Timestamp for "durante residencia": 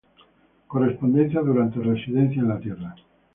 1.41-2.41